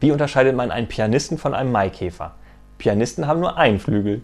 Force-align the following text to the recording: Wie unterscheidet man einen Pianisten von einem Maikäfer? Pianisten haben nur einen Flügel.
Wie 0.00 0.12
unterscheidet 0.12 0.54
man 0.54 0.70
einen 0.70 0.86
Pianisten 0.86 1.38
von 1.38 1.54
einem 1.54 1.72
Maikäfer? 1.72 2.34
Pianisten 2.78 3.26
haben 3.26 3.40
nur 3.40 3.56
einen 3.56 3.80
Flügel. 3.80 4.22